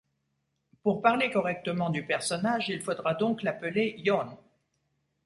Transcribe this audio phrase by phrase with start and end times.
[0.81, 4.35] Pour parler correctement du personnage il faudra donc l'appeler Jón.